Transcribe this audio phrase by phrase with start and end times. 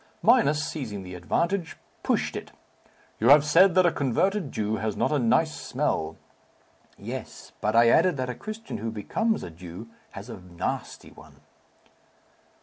[0.23, 2.51] Minos, seizing the advantage, pushed it.
[3.19, 6.17] "You have said that a converted Jew has not a nice smell."
[6.97, 7.51] "Yes.
[7.61, 11.41] But I added that a Christian who becomes a Jew has a nasty one."